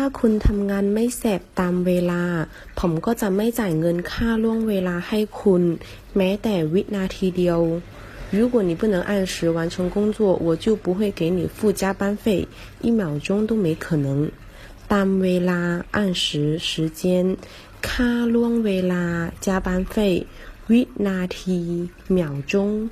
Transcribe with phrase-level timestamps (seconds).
[0.00, 0.36] 如果你
[8.74, 12.44] 不能按时完成工作，我就不会给你付加班费，
[12.82, 14.28] 一秒钟都没可能。
[14.88, 17.36] Danvela，按时时间
[17.80, 20.26] ，ka longvela，加班费
[20.68, 22.90] ，wintati，秒钟。